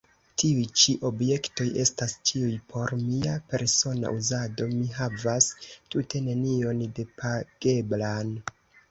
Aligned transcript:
Tiuj 0.41 0.61
ĉi 0.83 0.93
objektoj 1.07 1.65
estas 1.81 2.13
ĉiuj 2.29 2.53
por 2.71 2.93
mia 3.01 3.33
persona 3.51 4.13
uzado; 4.21 4.69
mi 4.71 4.87
havas 4.95 5.49
tute 5.95 6.23
nenion 6.29 6.81
depageblan. 7.01 8.33